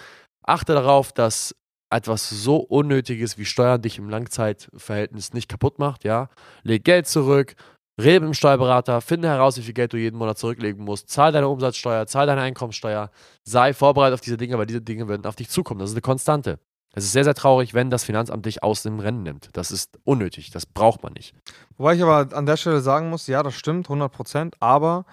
Achte 0.45 0.73
darauf, 0.73 1.11
dass 1.11 1.55
etwas 1.89 2.29
so 2.29 2.57
Unnötiges 2.57 3.37
wie 3.37 3.45
Steuern 3.45 3.81
dich 3.81 3.99
im 3.99 4.09
Langzeitverhältnis 4.09 5.33
nicht 5.33 5.47
kaputt 5.47 5.77
macht, 5.77 6.03
ja. 6.03 6.29
Leg 6.63 6.83
Geld 6.83 7.07
zurück, 7.07 7.55
rede 8.01 8.21
mit 8.21 8.29
dem 8.29 8.33
Steuerberater, 8.33 8.99
finde 9.01 9.27
heraus, 9.27 9.57
wie 9.57 9.61
viel 9.61 9.75
Geld 9.75 9.93
du 9.93 9.97
jeden 9.97 10.17
Monat 10.17 10.39
zurücklegen 10.39 10.83
musst, 10.83 11.09
zahl 11.09 11.31
deine 11.31 11.47
Umsatzsteuer, 11.47 12.07
zahl 12.07 12.25
deine 12.25 12.41
Einkommensteuer, 12.41 13.11
sei 13.43 13.73
vorbereitet 13.73 14.15
auf 14.15 14.21
diese 14.21 14.37
Dinge, 14.37 14.57
weil 14.57 14.65
diese 14.65 14.81
Dinge 14.81 15.07
werden 15.07 15.25
auf 15.25 15.35
dich 15.35 15.49
zukommen. 15.49 15.79
Das 15.79 15.91
ist 15.91 15.95
eine 15.95 16.01
Konstante. 16.01 16.59
Es 16.95 17.05
ist 17.05 17.11
sehr, 17.11 17.23
sehr 17.23 17.33
traurig, 17.33 17.73
wenn 17.73 17.89
das 17.89 18.03
Finanzamt 18.03 18.45
dich 18.45 18.61
aus 18.61 18.83
dem 18.83 18.99
Rennen 18.99 19.23
nimmt. 19.23 19.49
Das 19.53 19.71
ist 19.71 19.97
unnötig, 20.03 20.51
das 20.51 20.65
braucht 20.65 21.01
man 21.01 21.13
nicht. 21.13 21.33
Wobei 21.77 21.95
ich 21.95 22.03
aber 22.03 22.35
an 22.35 22.45
der 22.45 22.55
Stelle 22.55 22.81
sagen 22.81 23.09
muss, 23.09 23.25
ja, 23.27 23.41
das 23.41 23.55
stimmt, 23.55 23.87
100 23.87 24.11
Prozent, 24.11 24.55
aber 24.59 25.05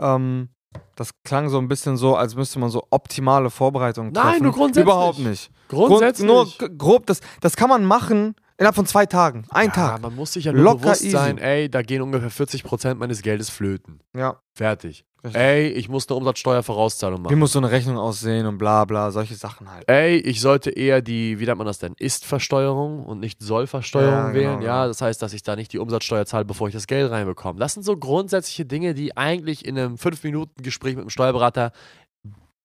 ähm, 0.00 0.48
das 0.96 1.10
klang 1.22 1.48
so 1.48 1.58
ein 1.58 1.68
bisschen 1.68 1.96
so, 1.96 2.16
als 2.16 2.34
müsste 2.34 2.58
man 2.58 2.70
so 2.70 2.86
optimale 2.90 3.50
Vorbereitungen 3.50 4.12
Nein, 4.12 4.24
treffen. 4.24 4.42
nur 4.42 4.52
grundsätzlich. 4.52 4.82
Überhaupt 4.82 5.18
nicht. 5.20 5.50
Grundsätzlich. 5.68 6.28
Grund, 6.28 6.60
nur 6.60 6.68
grob, 6.70 7.06
das, 7.06 7.20
das 7.40 7.56
kann 7.56 7.68
man 7.68 7.84
machen 7.84 8.34
innerhalb 8.56 8.74
von 8.74 8.86
zwei 8.86 9.06
Tagen. 9.06 9.44
Ein 9.50 9.68
ja, 9.68 9.74
Tag. 9.74 10.02
man 10.02 10.16
muss 10.16 10.32
sich 10.32 10.44
ja 10.44 10.52
nur 10.52 10.64
Locker 10.64 10.80
bewusst 10.80 11.02
easy. 11.02 11.10
sein, 11.12 11.38
ey, 11.38 11.70
da 11.70 11.82
gehen 11.82 12.02
ungefähr 12.02 12.30
40% 12.30 12.96
meines 12.96 13.22
Geldes 13.22 13.48
flöten. 13.48 14.00
Ja. 14.16 14.40
Fertig. 14.54 15.04
Ey, 15.24 15.68
ich 15.70 15.88
muss 15.88 16.08
eine 16.08 16.16
Umsatzsteuervorauszahlung 16.16 17.18
Wie 17.18 17.22
machen. 17.24 17.38
muss 17.40 17.52
so 17.52 17.58
eine 17.58 17.70
Rechnung 17.70 17.98
aussehen 17.98 18.46
und 18.46 18.56
bla 18.56 18.84
bla, 18.84 19.10
solche 19.10 19.34
Sachen 19.34 19.68
halt. 19.70 19.88
Ey, 19.88 20.16
ich 20.18 20.40
sollte 20.40 20.70
eher 20.70 21.02
die, 21.02 21.40
wie 21.40 21.44
nennt 21.46 21.58
man 21.58 21.66
das 21.66 21.78
denn, 21.78 21.94
Ist-Versteuerung 21.98 23.04
und 23.04 23.18
nicht 23.18 23.42
Soll-Versteuerung 23.42 24.12
Ja, 24.14 24.30
genau, 24.30 24.34
wählen. 24.34 24.62
Ja, 24.62 24.82
ja. 24.82 24.86
das 24.86 25.02
heißt, 25.02 25.20
dass 25.20 25.32
ich 25.32 25.42
da 25.42 25.56
nicht 25.56 25.72
die 25.72 25.78
Umsatzsteuer 25.78 26.24
zahle, 26.24 26.44
bevor 26.44 26.68
ich 26.68 26.74
das 26.74 26.86
Geld 26.86 27.10
reinbekomme. 27.10 27.58
Das 27.58 27.74
sind 27.74 27.82
so 27.82 27.96
grundsätzliche 27.96 28.64
Dinge, 28.64 28.94
die 28.94 29.16
eigentlich 29.16 29.64
in 29.64 29.76
einem 29.76 29.96
5-Minuten-Gespräch 29.96 30.94
mit 30.94 31.04
dem 31.04 31.10
Steuerberater 31.10 31.72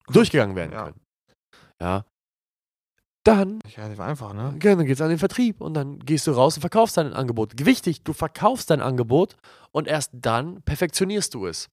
durchgegangen 0.08 0.56
werden 0.56 0.72
Ja. 0.74 0.84
können. 0.86 1.00
Ja. 1.82 2.06
Dann 3.26 3.60
Relativ 3.78 4.00
einfach, 4.02 4.34
ne? 4.34 4.60
Ja, 4.62 4.76
dann 4.76 4.86
geht's 4.86 5.00
an 5.02 5.08
den 5.10 5.18
Vertrieb 5.18 5.62
und 5.62 5.74
dann 5.76 5.98
gehst 6.00 6.28
du 6.28 6.32
raus 6.32 6.56
und 6.58 6.62
verkaufst 6.62 6.98
dein 6.98 7.14
Angebot. 7.14 7.54
Wichtig, 7.66 8.04
du 8.04 8.12
verkaufst 8.12 8.70
dein 8.70 8.82
Angebot 8.82 9.38
und 9.72 9.88
erst 9.88 10.12
dann 10.14 10.62
perfektionierst 10.64 11.34
du 11.34 11.48
es. 11.48 11.70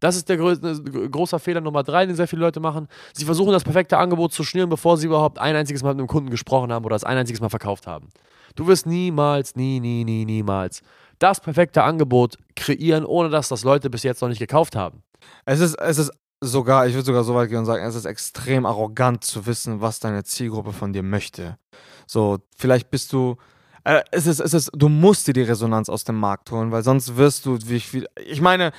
Das 0.00 0.16
ist 0.16 0.28
der 0.28 0.38
größte, 0.38 0.82
großer 1.10 1.38
Fehler 1.38 1.60
Nummer 1.60 1.82
drei, 1.82 2.06
den 2.06 2.16
sehr 2.16 2.26
viele 2.26 2.40
Leute 2.40 2.60
machen. 2.60 2.88
Sie 3.12 3.24
versuchen 3.24 3.52
das 3.52 3.64
perfekte 3.64 3.98
Angebot 3.98 4.32
zu 4.32 4.42
schnüren, 4.42 4.68
bevor 4.68 4.96
sie 4.96 5.06
überhaupt 5.06 5.38
ein 5.38 5.54
einziges 5.54 5.82
Mal 5.82 5.90
mit 5.90 6.00
einem 6.00 6.08
Kunden 6.08 6.30
gesprochen 6.30 6.72
haben 6.72 6.84
oder 6.84 6.94
das 6.94 7.04
ein 7.04 7.18
einziges 7.18 7.40
Mal 7.40 7.50
verkauft 7.50 7.86
haben. 7.86 8.08
Du 8.56 8.66
wirst 8.66 8.86
niemals, 8.86 9.54
nie, 9.54 9.78
nie, 9.78 10.04
nie, 10.04 10.24
niemals 10.24 10.82
das 11.20 11.40
perfekte 11.40 11.84
Angebot 11.84 12.36
kreieren, 12.56 13.04
ohne 13.04 13.28
dass 13.28 13.48
das 13.48 13.62
Leute 13.62 13.88
bis 13.88 14.02
jetzt 14.02 14.20
noch 14.22 14.28
nicht 14.28 14.40
gekauft 14.40 14.74
haben. 14.74 15.02
Es 15.44 15.60
ist, 15.60 15.74
es 15.74 15.98
ist 15.98 16.10
sogar, 16.40 16.86
ich 16.86 16.94
würde 16.94 17.04
sogar 17.04 17.22
so 17.22 17.34
weit 17.34 17.50
gehen 17.50 17.58
und 17.58 17.66
sagen, 17.66 17.84
es 17.84 17.94
ist 17.94 18.06
extrem 18.06 18.66
arrogant 18.66 19.22
zu 19.22 19.46
wissen, 19.46 19.80
was 19.80 20.00
deine 20.00 20.24
Zielgruppe 20.24 20.72
von 20.72 20.92
dir 20.92 21.02
möchte. 21.02 21.58
So, 22.06 22.38
vielleicht 22.56 22.90
bist 22.90 23.12
du. 23.12 23.36
Äh, 23.84 24.02
es 24.10 24.26
ist, 24.26 24.40
es 24.40 24.54
ist, 24.54 24.70
du 24.74 24.88
musst 24.88 25.28
dir 25.28 25.34
die 25.34 25.42
Resonanz 25.42 25.88
aus 25.88 26.04
dem 26.04 26.16
Markt 26.16 26.50
holen, 26.50 26.72
weil 26.72 26.82
sonst 26.82 27.16
wirst 27.16 27.46
du, 27.46 27.58
wie 27.66 27.76
ich, 27.76 28.06
ich 28.26 28.40
meine, 28.40 28.72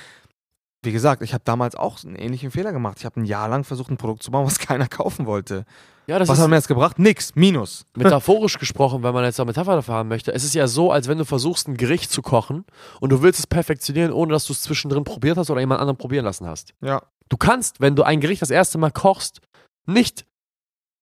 wie 0.82 0.92
gesagt, 0.92 1.22
ich 1.22 1.32
habe 1.34 1.42
damals 1.44 1.74
auch 1.74 2.02
einen 2.04 2.16
ähnlichen 2.16 2.50
Fehler 2.50 2.72
gemacht. 2.72 2.98
Ich 2.98 3.04
habe 3.04 3.20
ein 3.20 3.24
Jahr 3.24 3.48
lang 3.48 3.64
versucht, 3.64 3.90
ein 3.90 3.96
Produkt 3.96 4.22
zu 4.22 4.30
bauen, 4.30 4.46
was 4.46 4.58
keiner 4.58 4.88
kaufen 4.88 5.26
wollte. 5.26 5.64
Ja, 6.08 6.18
das 6.18 6.28
was 6.28 6.40
hat 6.40 6.48
mir 6.50 6.56
jetzt 6.56 6.66
gebracht? 6.66 6.98
Nix, 6.98 7.34
Minus. 7.36 7.86
metaphorisch 7.96 8.58
gesprochen, 8.58 9.02
wenn 9.04 9.14
man 9.14 9.24
jetzt 9.24 9.38
eine 9.38 9.46
Metapher 9.46 9.76
dafür 9.76 9.94
haben 9.94 10.08
möchte. 10.08 10.32
Es 10.32 10.42
ist 10.42 10.54
ja 10.54 10.66
so, 10.66 10.90
als 10.90 11.06
wenn 11.06 11.18
du 11.18 11.24
versuchst, 11.24 11.68
ein 11.68 11.76
Gericht 11.76 12.10
zu 12.10 12.22
kochen 12.22 12.64
und 13.00 13.10
du 13.10 13.22
willst 13.22 13.38
es 13.38 13.46
perfektionieren, 13.46 14.12
ohne 14.12 14.32
dass 14.32 14.46
du 14.46 14.52
es 14.52 14.62
zwischendrin 14.62 15.04
probiert 15.04 15.38
hast 15.38 15.50
oder 15.50 15.60
jemand 15.60 15.80
anderen 15.80 15.96
probieren 15.96 16.24
lassen 16.24 16.46
hast. 16.46 16.74
Ja. 16.80 17.02
Du 17.28 17.36
kannst, 17.36 17.80
wenn 17.80 17.94
du 17.94 18.02
ein 18.02 18.20
Gericht 18.20 18.42
das 18.42 18.50
erste 18.50 18.78
Mal 18.78 18.90
kochst, 18.90 19.40
nicht 19.86 20.26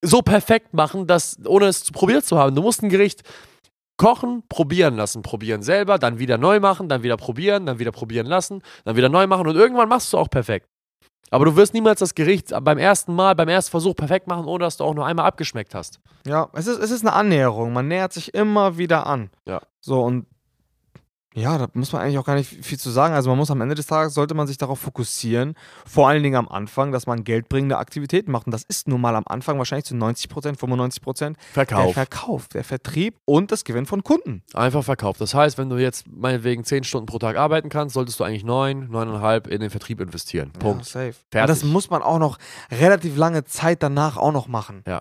so 0.02 0.20
perfekt 0.22 0.74
machen, 0.74 1.06
dass, 1.06 1.38
ohne 1.46 1.66
es 1.66 1.82
zu- 1.84 1.92
probiert 1.92 2.24
zu 2.26 2.38
haben. 2.38 2.54
Du 2.54 2.62
musst 2.62 2.82
ein 2.82 2.88
Gericht 2.90 3.22
kochen, 4.00 4.42
probieren 4.48 4.96
lassen, 4.96 5.20
probieren 5.20 5.62
selber, 5.62 5.98
dann 5.98 6.18
wieder 6.18 6.38
neu 6.38 6.58
machen, 6.58 6.88
dann 6.88 7.02
wieder 7.02 7.18
probieren, 7.18 7.66
dann 7.66 7.78
wieder 7.78 7.92
probieren 7.92 8.26
lassen, 8.26 8.62
dann 8.86 8.96
wieder 8.96 9.10
neu 9.10 9.26
machen 9.26 9.46
und 9.46 9.56
irgendwann 9.56 9.90
machst 9.90 10.10
du 10.14 10.16
auch 10.16 10.30
perfekt. 10.30 10.66
Aber 11.30 11.44
du 11.44 11.54
wirst 11.54 11.74
niemals 11.74 12.00
das 12.00 12.14
Gericht 12.14 12.50
beim 12.62 12.78
ersten 12.78 13.14
Mal, 13.14 13.34
beim 13.34 13.50
ersten 13.50 13.70
Versuch 13.70 13.94
perfekt 13.94 14.26
machen, 14.26 14.46
ohne 14.46 14.64
dass 14.64 14.78
du 14.78 14.84
auch 14.84 14.94
nur 14.94 15.04
einmal 15.04 15.26
abgeschmeckt 15.26 15.74
hast. 15.74 16.00
Ja, 16.26 16.48
es 16.54 16.66
ist, 16.66 16.78
es 16.78 16.90
ist 16.90 17.02
eine 17.02 17.12
Annäherung. 17.12 17.74
Man 17.74 17.88
nähert 17.88 18.14
sich 18.14 18.32
immer 18.32 18.78
wieder 18.78 19.06
an. 19.06 19.28
Ja. 19.46 19.60
So 19.82 20.02
und 20.02 20.24
ja, 21.34 21.58
da 21.58 21.68
muss 21.74 21.92
man 21.92 22.02
eigentlich 22.02 22.18
auch 22.18 22.24
gar 22.24 22.34
nicht 22.34 22.48
viel 22.64 22.78
zu 22.78 22.90
sagen. 22.90 23.14
Also 23.14 23.30
man 23.30 23.38
muss 23.38 23.50
am 23.50 23.60
Ende 23.60 23.76
des 23.76 23.86
Tages, 23.86 24.14
sollte 24.14 24.34
man 24.34 24.48
sich 24.48 24.58
darauf 24.58 24.80
fokussieren, 24.80 25.54
vor 25.86 26.08
allen 26.08 26.24
Dingen 26.24 26.34
am 26.34 26.48
Anfang, 26.48 26.90
dass 26.90 27.06
man 27.06 27.22
geldbringende 27.22 27.78
Aktivitäten 27.78 28.32
macht. 28.32 28.46
Und 28.46 28.52
das 28.52 28.64
ist 28.64 28.88
nun 28.88 29.00
mal 29.00 29.14
am 29.14 29.24
Anfang 29.26 29.56
wahrscheinlich 29.58 29.84
zu 29.84 29.94
90 29.94 30.28
Prozent, 30.28 30.58
95 30.58 31.02
Prozent 31.02 31.36
der 31.36 31.66
Verkauf. 31.66 31.94
Verkauf, 31.94 32.48
der 32.48 32.64
Vertrieb 32.64 33.16
und 33.26 33.52
das 33.52 33.62
Gewinn 33.62 33.86
von 33.86 34.02
Kunden. 34.02 34.42
Einfach 34.54 34.82
verkauft. 34.82 35.20
Das 35.20 35.32
heißt, 35.32 35.56
wenn 35.56 35.68
du 35.70 35.76
jetzt 35.76 36.06
meinetwegen 36.08 36.64
10 36.64 36.82
Stunden 36.82 37.06
pro 37.06 37.18
Tag 37.18 37.36
arbeiten 37.36 37.68
kannst, 37.68 37.94
solltest 37.94 38.18
du 38.18 38.24
eigentlich 38.24 38.44
9, 38.44 38.90
9,5 38.90 39.46
in 39.46 39.60
den 39.60 39.70
Vertrieb 39.70 40.00
investieren. 40.00 40.52
Punkt. 40.52 40.86
Ja, 40.86 40.92
safe. 40.92 41.14
Fertig. 41.30 41.42
Und 41.42 41.48
das 41.48 41.64
muss 41.64 41.90
man 41.90 42.02
auch 42.02 42.18
noch 42.18 42.38
relativ 42.72 43.16
lange 43.16 43.44
Zeit 43.44 43.82
danach 43.84 44.16
auch 44.16 44.32
noch 44.32 44.48
machen. 44.48 44.82
Du 44.84 45.00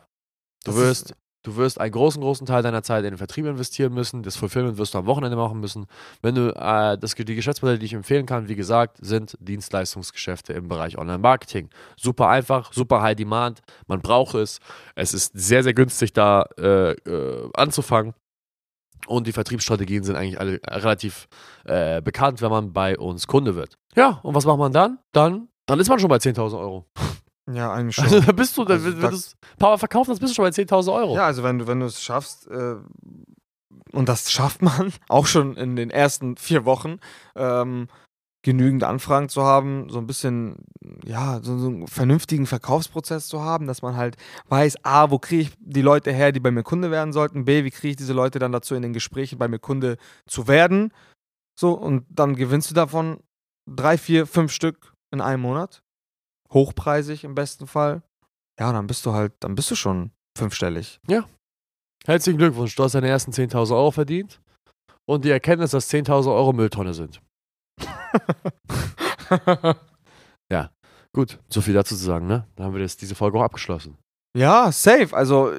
Das 0.66 0.76
wirst, 0.76 1.16
Du 1.50 1.56
wirst 1.56 1.82
einen 1.82 1.91
großen, 1.91 2.22
großen 2.22 2.46
Teil 2.46 2.62
deiner 2.62 2.84
Zeit 2.84 3.03
in 3.03 3.12
den 3.12 3.18
Vertrieb 3.18 3.48
investieren 3.48 3.91
müssen. 3.91 4.22
Das 4.22 4.36
Fulfillment 4.36 4.77
wirst 4.77 4.94
du 4.94 5.00
am 5.00 5.08
Wochenende 5.08 5.36
machen 5.36 5.60
müssen. 5.60 5.88
Wenn 6.22 6.36
du 6.36 6.50
äh, 6.56 6.96
das, 6.96 7.15
die 7.15 7.34
Geschäftsmodelle, 7.34 7.79
die 7.79 7.88
ich 7.88 7.94
empfehlen 7.94 8.27
kann, 8.27 8.48
wie 8.48 8.56
gesagt, 8.56 8.98
sind 9.01 9.36
Dienstleistungsgeschäfte 9.39 10.53
im 10.53 10.68
Bereich 10.68 11.00
Online-Marketing. 11.00 11.70
Super 11.98 12.27
einfach, 12.27 12.72
super 12.72 13.01
high 13.01 13.15
demand. 13.15 13.62
Man 13.88 14.00
braucht 14.00 14.36
es. 14.36 14.60
Es 14.94 15.15
ist 15.15 15.32
sehr, 15.34 15.63
sehr 15.63 15.74
günstig, 15.74 16.13
da 16.13 16.44
äh, 16.60 16.91
äh, 16.91 17.50
anzufangen. 17.56 18.13
Und 19.08 19.25
die 19.25 19.32
Vertriebsstrategien 19.32 20.03
sind 20.03 20.18
eigentlich 20.18 20.39
alle 20.39 20.60
relativ 20.68 21.27
äh, 21.65 22.00
bekannt, 22.00 22.44
wenn 22.44 22.51
man 22.51 22.74
bei 22.74 22.96
uns 22.96 23.25
Kunde 23.25 23.56
wird. 23.56 23.79
Ja, 23.96 24.20
und 24.22 24.36
was 24.36 24.46
macht 24.46 24.60
man 24.60 24.72
dann? 24.72 25.00
Dann, 25.13 25.48
dann 25.65 25.79
ist 25.79 25.89
man 25.89 25.98
schon 25.98 26.10
bei 26.10 26.18
10.000 26.18 26.60
Euro. 26.60 26.86
Ja, 27.51 27.74
eigentlich 27.74 27.96
schon. 27.96 28.06
Also 28.06 28.20
da 28.22 28.32
bist 28.32 28.58
du, 28.58 28.63
Also 28.63 28.86
wenn 28.86 29.00
da- 29.01 29.10
du 29.10 29.15
es 29.15 29.36
Power 29.58 29.77
verkaufen, 29.77 30.12
das 30.12 30.20
bist 30.20 30.32
du 30.32 30.36
schon 30.36 30.46
bei 30.46 30.51
10.000 30.51 30.96
Euro. 30.96 31.15
Ja, 31.15 31.25
also 31.25 31.44
wenn 31.44 31.60
du, 31.60 31.68
wenn 31.68 31.79
du 31.79 31.86
es 31.88 32.01
schaffst, 32.01 32.48
äh, 32.48 32.75
und 33.91 34.10
das 34.10 34.32
schafft 34.32 34.62
man 34.62 34.91
auch 35.10 35.25
schon 35.25 35.56
in 35.58 35.75
den 35.75 35.89
ersten 35.89 36.38
vier 36.38 36.65
Wochen, 36.65 37.00
ähm, 37.36 37.88
genügend 38.41 38.86
Anfragen 38.86 39.27
zu 39.27 39.44
haben, 39.44 39.89
so 39.89 39.98
ein 40.00 40.08
bisschen, 40.08 40.56
ja, 41.06 41.41
so, 41.44 41.58
so 41.58 41.68
einen 41.68 41.88
vernünftigen 41.88 42.46
Verkaufsprozess 42.46 43.27
zu 43.27 43.41
haben, 43.41 43.68
dass 43.68 43.82
man 43.82 43.98
halt 43.98 44.15
weiß, 44.48 44.86
A, 44.86 45.12
wo 45.12 45.20
kriege 45.20 45.41
ich 45.44 45.51
die 45.60 45.82
Leute 45.82 46.13
her, 46.13 46.32
die 46.32 46.39
bei 46.39 46.50
mir 46.51 46.63
Kunde 46.63 46.89
werden 46.89 47.12
sollten, 47.12 47.44
B, 47.44 47.65
wie 47.65 47.70
kriege 47.72 47.89
ich 47.91 47.96
diese 47.98 48.13
Leute 48.13 48.39
dann 48.39 48.53
dazu 48.53 48.75
in 48.75 48.82
den 48.82 48.94
Gesprächen 48.94 49.38
bei 49.39 49.50
mir 49.50 49.60
Kunde 49.60 49.98
zu 50.25 50.48
werden. 50.48 50.94
So, 51.60 51.74
und 51.74 52.06
dann 52.10 52.36
gewinnst 52.38 52.70
du 52.70 52.75
davon 52.75 53.20
drei, 53.70 53.98
vier, 53.98 54.25
fünf 54.25 54.53
Stück 54.53 54.94
in 55.12 55.20
einem 55.20 55.41
Monat. 55.41 55.82
Hochpreisig 56.53 57.24
im 57.24 57.36
besten 57.36 57.68
Fall. 57.68 58.01
Ja, 58.60 58.74
dann 58.74 58.88
bist 58.88 59.06
du 59.06 59.13
halt, 59.13 59.34
dann 59.39 59.56
bist 59.56 59.72
du 59.72 59.75
schon 59.75 60.12
fünfstellig. 60.38 61.00
Herzlichen 62.06 62.38
Glückwunsch, 62.38 62.75
du 62.75 62.84
hast 62.84 62.96
deine 62.96 63.10
ersten 63.10 63.32
10.000 63.32 63.72
Euro 63.72 63.91
verdient 63.91 64.41
und 65.06 65.25
die 65.25 65.32
Erkenntnis, 65.32 65.72
dass 65.72 65.89
10.000 65.89 66.34
Euro 66.34 66.53
Mülltonne 66.53 66.94
sind. 66.94 67.22
Gut, 71.13 71.39
so 71.50 71.62
viel 71.62 71.74
dazu 71.74 71.96
zu 71.96 72.03
sagen, 72.03 72.27
ne? 72.27 72.46
Dann 72.56 72.68
haben 72.68 72.74
wir 72.74 72.82
jetzt 72.82 73.01
diese 73.01 73.15
Folge 73.15 73.39
auch 73.39 73.44
abgeschlossen. 73.44 73.98
Ja, 74.38 74.72
safe. 74.72 75.15
Also, 75.15 75.51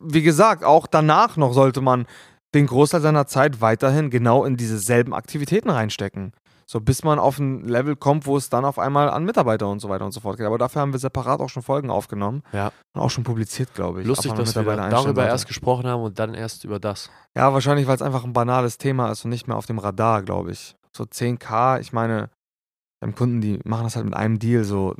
wie 0.00 0.22
gesagt, 0.22 0.62
auch 0.62 0.86
danach 0.86 1.36
noch 1.36 1.52
sollte 1.52 1.80
man 1.80 2.06
den 2.54 2.66
Großteil 2.66 3.00
seiner 3.00 3.26
Zeit 3.26 3.60
weiterhin 3.60 4.10
genau 4.10 4.44
in 4.44 4.56
diese 4.56 4.78
selben 4.78 5.12
Aktivitäten 5.12 5.68
reinstecken. 5.68 6.32
So 6.66 6.80
bis 6.80 7.04
man 7.04 7.18
auf 7.18 7.38
ein 7.38 7.66
Level 7.68 7.96
kommt, 7.96 8.26
wo 8.26 8.36
es 8.36 8.48
dann 8.48 8.64
auf 8.64 8.78
einmal 8.78 9.10
an 9.10 9.24
Mitarbeiter 9.24 9.68
und 9.68 9.80
so 9.80 9.88
weiter 9.88 10.04
und 10.04 10.12
so 10.12 10.20
fort 10.20 10.36
geht. 10.36 10.46
Aber 10.46 10.58
dafür 10.58 10.82
haben 10.82 10.92
wir 10.92 10.98
separat 10.98 11.40
auch 11.40 11.48
schon 11.48 11.62
Folgen 11.62 11.90
aufgenommen. 11.90 12.42
Ja. 12.52 12.72
Und 12.94 13.00
auch 13.00 13.10
schon 13.10 13.24
publiziert, 13.24 13.74
glaube 13.74 14.00
ich. 14.00 14.06
Lustig, 14.06 14.32
dass 14.32 14.54
wir 14.54 14.64
darüber 14.64 15.26
erst 15.26 15.46
gesprochen 15.46 15.86
haben 15.86 16.02
und 16.02 16.18
dann 16.18 16.34
erst 16.34 16.64
über 16.64 16.78
das. 16.78 17.10
Ja, 17.36 17.52
wahrscheinlich, 17.52 17.86
weil 17.86 17.96
es 17.96 18.02
einfach 18.02 18.24
ein 18.24 18.32
banales 18.32 18.78
Thema 18.78 19.10
ist 19.10 19.24
und 19.24 19.30
nicht 19.30 19.46
mehr 19.48 19.56
auf 19.56 19.66
dem 19.66 19.78
Radar, 19.78 20.22
glaube 20.22 20.52
ich. 20.52 20.76
So 20.96 21.04
10k, 21.04 21.80
ich 21.80 21.92
meine, 21.92 22.30
wir 23.00 23.08
haben 23.08 23.14
Kunden, 23.14 23.40
die 23.40 23.60
machen 23.64 23.84
das 23.84 23.96
halt 23.96 24.06
mit 24.06 24.14
einem 24.14 24.38
Deal 24.38 24.64
so. 24.64 24.94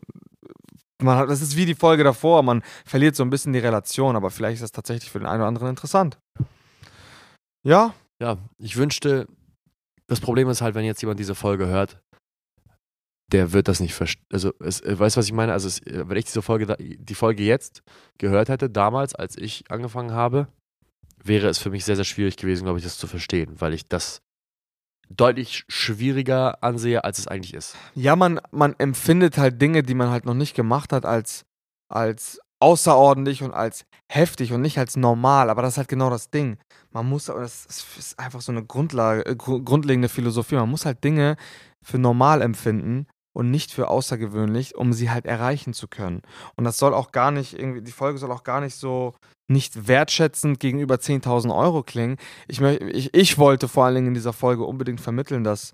Man 1.02 1.16
hat, 1.16 1.30
das 1.30 1.40
ist 1.42 1.56
wie 1.56 1.66
die 1.66 1.74
Folge 1.74 2.04
davor, 2.04 2.42
man 2.42 2.62
verliert 2.84 3.16
so 3.16 3.22
ein 3.22 3.30
bisschen 3.30 3.52
die 3.52 3.58
Relation, 3.58 4.16
aber 4.16 4.30
vielleicht 4.30 4.54
ist 4.54 4.62
das 4.62 4.72
tatsächlich 4.72 5.10
für 5.10 5.18
den 5.18 5.26
einen 5.26 5.40
oder 5.40 5.48
anderen 5.48 5.68
interessant. 5.68 6.18
Ja, 7.66 7.94
Ja, 8.20 8.38
ich 8.58 8.76
wünschte, 8.76 9.26
das 10.06 10.20
Problem 10.20 10.48
ist 10.48 10.60
halt, 10.60 10.74
wenn 10.74 10.84
jetzt 10.84 11.00
jemand 11.02 11.18
diese 11.20 11.34
Folge 11.34 11.66
hört, 11.66 12.00
der 13.32 13.52
wird 13.52 13.68
das 13.68 13.80
nicht 13.80 13.94
verstehen. 13.94 14.26
Also, 14.32 14.52
es, 14.60 14.80
äh, 14.80 14.98
weißt 14.98 15.16
du, 15.16 15.18
was 15.18 15.26
ich 15.26 15.32
meine? 15.32 15.52
Also, 15.52 15.68
es, 15.68 15.80
äh, 15.80 16.08
wenn 16.08 16.16
ich 16.16 16.26
diese 16.26 16.42
Folge, 16.42 16.76
die 16.78 17.14
Folge 17.14 17.42
jetzt 17.42 17.82
gehört 18.18 18.48
hätte, 18.48 18.68
damals, 18.68 19.14
als 19.14 19.36
ich 19.36 19.64
angefangen 19.70 20.12
habe, 20.12 20.48
wäre 21.22 21.48
es 21.48 21.58
für 21.58 21.70
mich 21.70 21.84
sehr, 21.84 21.96
sehr 21.96 22.04
schwierig 22.04 22.36
gewesen, 22.36 22.64
glaube 22.64 22.78
ich, 22.78 22.84
das 22.84 22.98
zu 22.98 23.06
verstehen, 23.06 23.60
weil 23.60 23.72
ich 23.72 23.88
das 23.88 24.20
deutlich 25.08 25.64
schwieriger 25.68 26.62
ansehe, 26.62 27.04
als 27.04 27.18
es 27.18 27.28
eigentlich 27.28 27.54
ist. 27.54 27.76
ja, 27.94 28.16
man, 28.16 28.40
man 28.50 28.74
empfindet 28.78 29.38
halt 29.38 29.60
Dinge, 29.60 29.82
die 29.82 29.94
man 29.94 30.10
halt 30.10 30.24
noch 30.24 30.34
nicht 30.34 30.54
gemacht 30.54 30.92
hat, 30.92 31.04
als, 31.04 31.44
als 31.88 32.40
außerordentlich 32.64 33.42
und 33.42 33.52
als 33.52 33.84
heftig 34.10 34.52
und 34.52 34.62
nicht 34.62 34.78
als 34.78 34.96
normal. 34.96 35.50
Aber 35.50 35.62
das 35.62 35.74
ist 35.74 35.78
halt 35.78 35.88
genau 35.88 36.08
das 36.10 36.30
Ding. 36.30 36.56
Man 36.92 37.06
muss, 37.06 37.26
das 37.26 37.66
ist 37.98 38.18
einfach 38.18 38.40
so 38.40 38.52
eine 38.52 38.64
Grundlage, 38.64 39.26
äh, 39.26 39.36
gru- 39.36 39.62
grundlegende 39.62 40.08
Philosophie. 40.08 40.54
Man 40.56 40.70
muss 40.70 40.86
halt 40.86 41.04
Dinge 41.04 41.36
für 41.84 41.98
normal 41.98 42.40
empfinden 42.40 43.06
und 43.36 43.50
nicht 43.50 43.70
für 43.72 43.88
außergewöhnlich, 43.88 44.76
um 44.76 44.92
sie 44.94 45.10
halt 45.10 45.26
erreichen 45.26 45.74
zu 45.74 45.88
können. 45.88 46.22
Und 46.56 46.64
das 46.64 46.78
soll 46.78 46.94
auch 46.94 47.12
gar 47.12 47.30
nicht, 47.30 47.52
irgendwie, 47.58 47.82
die 47.82 47.92
Folge 47.92 48.18
soll 48.18 48.32
auch 48.32 48.44
gar 48.44 48.60
nicht 48.60 48.76
so 48.76 49.14
nicht 49.50 49.88
wertschätzend 49.88 50.58
gegenüber 50.58 50.94
10.000 50.94 51.54
Euro 51.54 51.82
klingen. 51.82 52.16
Ich, 52.48 52.62
ich, 52.62 53.12
ich 53.12 53.36
wollte 53.36 53.68
vor 53.68 53.84
allen 53.84 53.96
Dingen 53.96 54.08
in 54.08 54.14
dieser 54.14 54.32
Folge 54.32 54.64
unbedingt 54.64 55.02
vermitteln, 55.02 55.44
dass, 55.44 55.72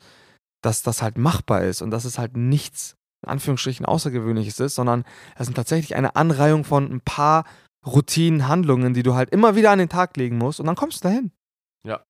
dass 0.61 0.83
das 0.83 1.03
halt 1.03 1.19
machbar 1.19 1.63
ist 1.63 1.83
und 1.83 1.93
dass 1.93 2.05
es 2.05 2.19
halt 2.19 2.37
nichts, 2.37 2.97
in 3.23 3.29
Anführungsstrichen, 3.29 3.87
Außergewöhnliches 3.87 4.61
ist, 4.61 4.75
sondern 4.75 5.05
es 5.37 5.47
sind 5.47 5.55
tatsächlich 5.55 5.95
eine 5.97 6.17
Anreihung 6.17 6.65
von 6.65 6.91
ein 6.91 7.01
paar 7.01 7.45
Routinen, 7.87 8.49
Handlungen, 8.49 8.95
die 8.95 9.03
du 9.03 9.15
halt 9.15 9.31
immer 9.31 9.57
wieder 9.57 9.71
an 9.71 9.79
den 9.79 9.89
Tag 9.89 10.17
legen 10.17 10.39
musst 10.39 10.61
und 10.61 10.67
dann 10.67 10.77
kommst 10.77 11.03
du 11.03 11.09
dahin. 11.09 11.33
Ja. 11.87 12.05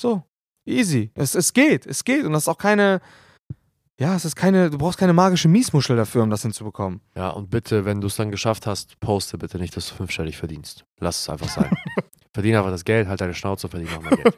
So, 0.00 0.22
easy. 0.66 1.10
Es, 1.14 1.34
es 1.34 1.52
geht, 1.52 1.86
es 1.86 2.04
geht 2.04 2.24
und 2.24 2.32
das 2.32 2.44
ist 2.44 2.48
auch 2.48 2.58
keine, 2.58 3.00
ja, 3.98 4.14
es 4.14 4.24
ist 4.24 4.36
keine, 4.36 4.70
du 4.70 4.78
brauchst 4.78 4.98
keine 4.98 5.12
magische 5.12 5.48
Miesmuschel 5.48 5.96
dafür, 5.96 6.22
um 6.22 6.30
das 6.30 6.42
hinzubekommen. 6.42 7.00
Ja, 7.14 7.30
und 7.30 7.50
bitte, 7.50 7.84
wenn 7.84 8.00
du 8.00 8.06
es 8.06 8.16
dann 8.16 8.30
geschafft 8.30 8.66
hast, 8.66 8.98
poste 9.00 9.36
bitte 9.36 9.58
nicht, 9.58 9.76
dass 9.76 9.88
du 9.88 9.94
fünfstellig 9.94 10.38
verdienst. 10.38 10.84
Lass 11.00 11.20
es 11.20 11.28
einfach 11.28 11.48
sein. 11.48 11.70
Verdien 12.32 12.56
einfach 12.56 12.70
das 12.70 12.84
Geld, 12.84 13.08
halt 13.08 13.20
deine 13.20 13.34
Schnauze, 13.34 13.68
verdien 13.68 13.88
auch 13.96 14.02
mehr 14.02 14.16
Geld. 14.16 14.34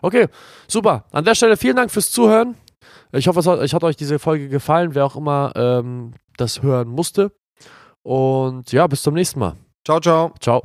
Okay, 0.00 0.28
super. 0.66 1.04
An 1.12 1.24
der 1.24 1.34
Stelle 1.34 1.56
vielen 1.58 1.76
Dank 1.76 1.90
fürs 1.90 2.10
Zuhören. 2.10 2.56
Ich 3.12 3.28
hoffe, 3.28 3.40
es 3.40 3.46
hat, 3.46 3.62
ich 3.62 3.74
hat 3.74 3.84
euch 3.84 3.96
diese 3.96 4.18
Folge 4.18 4.48
gefallen, 4.48 4.94
wer 4.94 5.04
auch 5.04 5.16
immer 5.16 5.52
ähm, 5.56 6.12
das 6.36 6.62
hören 6.62 6.88
musste. 6.88 7.32
Und 8.02 8.72
ja, 8.72 8.86
bis 8.86 9.02
zum 9.02 9.14
nächsten 9.14 9.40
Mal. 9.40 9.56
Ciao, 9.84 10.00
ciao. 10.00 10.32
Ciao. 10.40 10.62